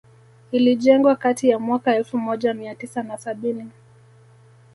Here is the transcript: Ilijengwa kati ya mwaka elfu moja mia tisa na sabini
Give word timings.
Ilijengwa 0.51 1.15
kati 1.15 1.49
ya 1.49 1.59
mwaka 1.59 1.95
elfu 1.95 2.17
moja 2.17 2.53
mia 2.53 2.75
tisa 2.75 3.03
na 3.03 3.17
sabini 3.17 3.69